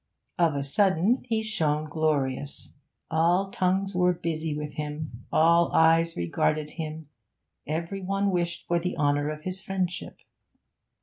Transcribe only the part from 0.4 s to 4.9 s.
a sudden he shone glorious; all tongues were busy with